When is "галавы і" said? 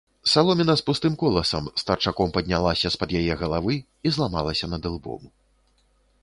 3.43-4.07